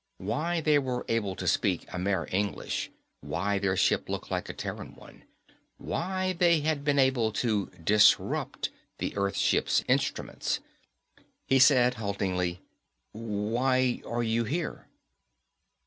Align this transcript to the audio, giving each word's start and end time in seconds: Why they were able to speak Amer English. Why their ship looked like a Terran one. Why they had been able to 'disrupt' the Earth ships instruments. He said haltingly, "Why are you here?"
Why 0.17 0.61
they 0.61 0.79
were 0.79 1.05
able 1.09 1.35
to 1.35 1.47
speak 1.47 1.85
Amer 1.93 2.27
English. 2.31 2.89
Why 3.19 3.59
their 3.59 3.77
ship 3.77 4.09
looked 4.09 4.31
like 4.31 4.49
a 4.49 4.53
Terran 4.53 4.95
one. 4.95 5.25
Why 5.77 6.33
they 6.33 6.61
had 6.61 6.83
been 6.83 6.97
able 6.97 7.31
to 7.33 7.67
'disrupt' 7.67 8.71
the 8.97 9.15
Earth 9.15 9.37
ships 9.37 9.83
instruments. 9.87 10.59
He 11.45 11.59
said 11.59 11.97
haltingly, 12.01 12.61
"Why 13.11 14.01
are 14.07 14.23
you 14.23 14.43
here?" 14.43 14.87